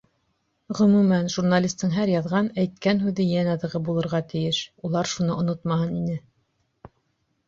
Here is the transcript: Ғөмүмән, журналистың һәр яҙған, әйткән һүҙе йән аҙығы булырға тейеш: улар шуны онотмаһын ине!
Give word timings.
Ғөмүмән, 0.77 1.27
журналистың 1.33 1.91
һәр 1.97 2.11
яҙған, 2.13 2.49
әйткән 2.63 3.01
һүҙе 3.03 3.25
йән 3.33 3.49
аҙығы 3.55 3.81
булырға 3.89 4.21
тейеш: 4.31 4.63
улар 4.89 5.11
шуны 5.13 5.37
онотмаһын 5.43 5.93
ине! 6.01 6.17